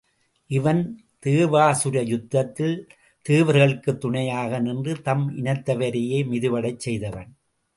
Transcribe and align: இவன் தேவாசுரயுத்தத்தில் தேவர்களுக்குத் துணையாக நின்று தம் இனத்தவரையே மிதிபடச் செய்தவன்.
இவன் 0.49 0.79
தேவாசுரயுத்தத்தில் 1.25 2.75
தேவர்களுக்குத் 3.25 3.99
துணையாக 3.99 4.59
நின்று 4.59 5.01
தம் 5.01 5.37
இனத்தவரையே 5.37 6.19
மிதிபடச் 6.25 6.79
செய்தவன். 6.79 7.29